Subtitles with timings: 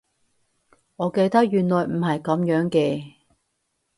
[0.95, 3.13] 我記得原來唔係噉樣嘅